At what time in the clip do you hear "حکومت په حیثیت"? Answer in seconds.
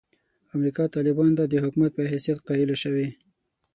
1.63-2.37